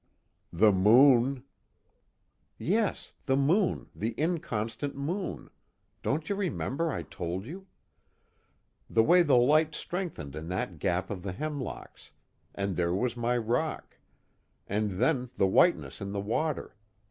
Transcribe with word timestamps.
"The 0.51 0.71
moon" 0.71 1.43
"Yes, 2.57 3.13
'the 3.27 3.37
moon, 3.37 3.89
the 3.93 4.13
inconstant 4.19 4.95
moon' 4.95 5.51
don't 6.01 6.27
you 6.27 6.35
remember 6.35 6.89
I 6.91 7.03
told 7.03 7.45
you? 7.45 7.67
The 8.89 9.03
way 9.03 9.21
the 9.21 9.37
light 9.37 9.75
strengthened 9.75 10.35
in 10.35 10.47
that 10.47 10.79
gap 10.79 11.11
of 11.11 11.21
the 11.21 11.33
hemlocks, 11.33 12.09
and 12.55 12.75
there 12.75 12.95
was 12.95 13.15
my 13.15 13.37
rock, 13.37 13.99
and 14.65 14.93
then 14.93 15.29
the 15.37 15.45
whiteness 15.45 16.01
in 16.01 16.13
the 16.13 16.19
water. 16.19 16.75